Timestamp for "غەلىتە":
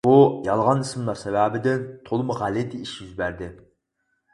2.43-2.85